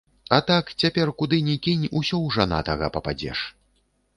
А 0.35 0.37
так, 0.49 0.71
цяпер 0.83 1.11
куды 1.19 1.39
ні 1.49 1.55
кінь, 1.67 1.85
усё 1.99 2.15
ў 2.15 2.27
жанатага 2.39 2.91
пападзеш. 2.97 3.45